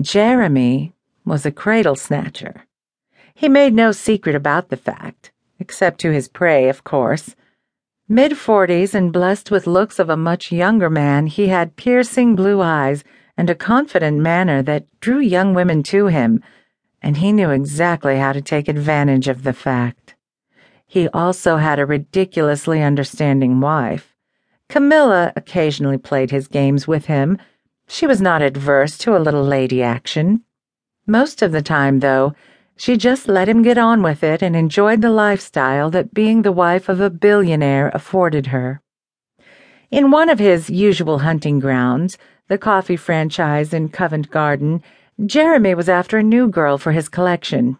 [0.00, 0.92] Jeremy
[1.24, 2.66] was a cradle snatcher.
[3.34, 7.34] He made no secret about the fact, except to his prey, of course.
[8.08, 12.60] Mid forties and blessed with looks of a much younger man, he had piercing blue
[12.60, 13.04] eyes
[13.38, 16.42] and a confident manner that drew young women to him,
[17.00, 20.14] and he knew exactly how to take advantage of the fact.
[20.86, 24.14] He also had a ridiculously understanding wife.
[24.68, 27.38] Camilla occasionally played his games with him
[27.86, 30.42] she was not adverse to a little lady action.
[31.06, 32.34] Most of the time, though,
[32.76, 36.52] she just let him get on with it and enjoyed the lifestyle that being the
[36.52, 38.82] wife of a billionaire afforded her.
[39.90, 42.18] In one of his usual hunting grounds,
[42.48, 44.82] the coffee franchise in Covent Garden,
[45.24, 47.78] Jeremy was after a new girl for his collection.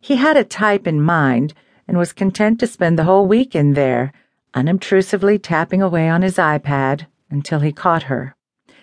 [0.00, 1.54] He had a type in mind
[1.86, 4.12] and was content to spend the whole weekend there,
[4.54, 8.34] unobtrusively tapping away on his iPad until he caught her.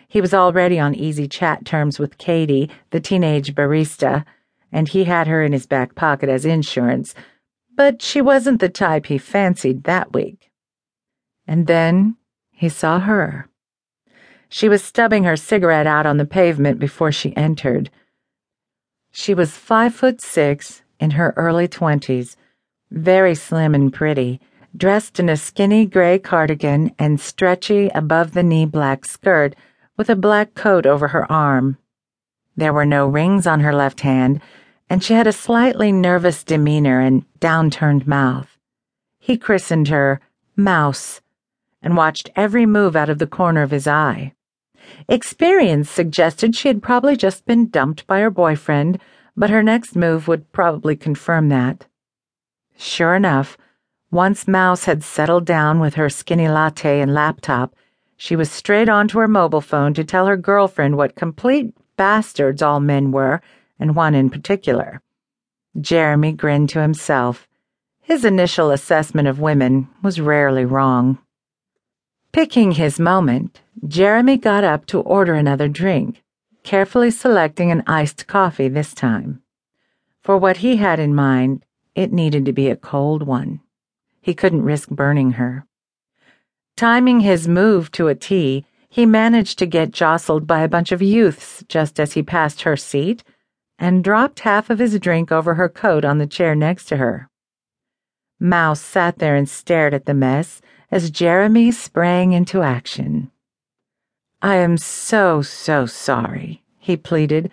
[0.09, 4.25] He was already on easy chat terms with Katie, the teenage barista,
[4.71, 7.13] and he had her in his back pocket as insurance,
[7.75, 10.49] but she wasn't the type he fancied that week.
[11.47, 12.17] And then
[12.51, 13.49] he saw her.
[14.49, 17.91] She was stubbing her cigarette out on the pavement before she entered.
[19.11, 22.35] She was five foot six, in her early twenties,
[22.89, 24.41] very slim and pretty,
[24.75, 29.55] dressed in a skinny gray cardigan and stretchy above the knee black skirt
[29.99, 31.77] with a black coat over her arm.
[32.55, 34.41] There were no rings on her left hand,
[34.89, 38.57] and she had a slightly nervous demeanor and downturned mouth.
[39.19, 40.21] He christened her
[40.55, 41.19] Mouse
[41.81, 44.33] and watched every move out of the corner of his eye.
[45.09, 49.01] Experience suggested she had probably just been dumped by her boyfriend,
[49.35, 51.87] but her next move would probably confirm that.
[52.77, 53.57] Sure enough,
[54.11, 57.75] once Mouse had settled down with her skinny latte and laptop,
[58.21, 62.81] she was straight onto her mobile phone to tell her girlfriend what complete bastards all
[62.81, 63.39] men were,
[63.79, 65.01] and one in particular.
[65.79, 67.47] Jeremy grinned to himself.
[68.01, 71.17] His initial assessment of women was rarely wrong.
[72.33, 76.21] Picking his moment, Jeremy got up to order another drink,
[76.61, 79.41] carefully selecting an iced coffee this time.
[80.21, 81.63] For what he had in mind,
[81.95, 83.61] it needed to be a cold one.
[84.19, 85.65] He couldn't risk burning her.
[86.79, 91.01] Timing his move to a T, he managed to get jostled by a bunch of
[91.01, 93.21] youths just as he passed her seat
[93.77, 97.29] and dropped half of his drink over her coat on the chair next to her.
[98.39, 103.29] Mouse sat there and stared at the mess as Jeremy sprang into action.
[104.41, 107.51] I am so, so sorry, he pleaded.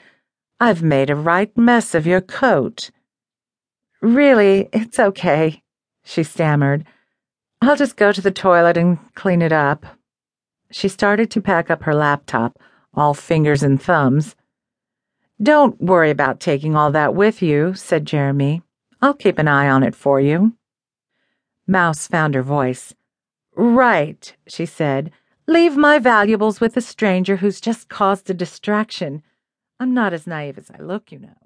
[0.60, 2.92] I've made a right mess of your coat.
[4.00, 5.64] Really, it's okay,
[6.04, 6.84] she stammered.
[7.60, 9.86] I'll just go to the toilet and clean it up.
[10.70, 12.58] She started to pack up her laptop,
[12.94, 14.36] all fingers and thumbs.
[15.42, 18.62] Don't worry about taking all that with you, said Jeremy.
[19.02, 20.54] I'll keep an eye on it for you.
[21.66, 22.94] Mouse found her voice.
[23.54, 25.10] Right, she said.
[25.46, 29.22] Leave my valuables with a stranger who's just caused a distraction.
[29.78, 31.45] I'm not as naive as I look, you know.